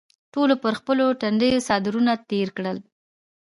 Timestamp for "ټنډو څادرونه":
1.21-2.13